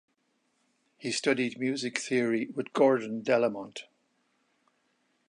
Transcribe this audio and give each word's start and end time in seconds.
He 0.97 1.11
studied 1.11 1.59
music 1.59 1.99
theory 1.99 2.47
with 2.55 2.73
Gordon 2.73 3.21
Delamont. 3.21 3.85